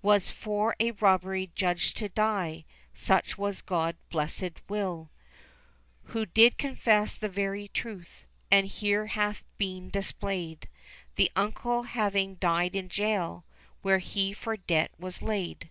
[0.00, 2.64] Was for a robbery judged to die.
[2.94, 5.10] Such was God's blessed will:
[6.04, 8.24] Who did confess the very truth.
[8.52, 10.68] As here hath been displayed:
[11.16, 13.44] The uncle having died in jail.
[13.82, 15.68] Where he for debt was laid.